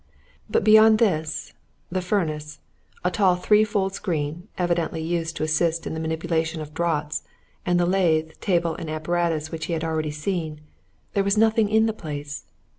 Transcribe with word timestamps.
But 0.49 0.63
beyond 0.63 0.97
this, 0.97 1.53
the 1.91 2.01
furnace, 2.01 2.59
a 3.03 3.11
tall 3.11 3.35
three 3.35 3.63
fold 3.63 3.93
screen, 3.93 4.47
evidently 4.57 4.99
used 5.03 5.35
to 5.37 5.43
assist 5.43 5.85
in 5.85 5.93
the 5.93 5.99
manipulation 5.99 6.59
of 6.59 6.73
draughts, 6.73 7.21
and 7.67 7.79
the 7.79 7.85
lathe, 7.85 8.31
table, 8.41 8.73
and 8.73 8.89
apparatus 8.89 9.51
which 9.51 9.65
he 9.67 9.73
had 9.73 9.83
already 9.83 10.09
seen, 10.09 10.61
there 11.13 11.23
was 11.23 11.37
nothing 11.37 11.69
in 11.69 11.85
the 11.85 11.93
place. 11.93 12.45